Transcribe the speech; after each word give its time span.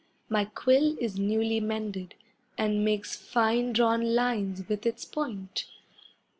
My 0.29 0.45
quill 0.45 0.97
is 0.99 1.19
newly 1.19 1.59
mended, 1.59 2.15
And 2.57 2.83
makes 2.83 3.15
fine 3.15 3.71
drawn 3.71 4.15
lines 4.15 4.67
with 4.67 4.87
its 4.87 5.05
point. 5.05 5.67